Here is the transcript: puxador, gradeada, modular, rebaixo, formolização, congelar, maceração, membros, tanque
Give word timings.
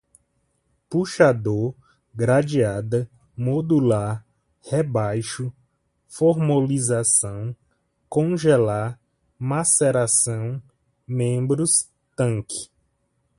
puxador, 0.89 1.75
gradeada, 2.11 3.07
modular, 3.37 4.25
rebaixo, 4.67 5.53
formolização, 6.07 7.55
congelar, 8.09 8.99
maceração, 9.37 10.59
membros, 11.07 11.87
tanque 12.15 12.71